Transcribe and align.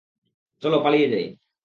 চল 0.63 0.73
পালিয়ে 0.83 1.07
যাই! 1.09 1.25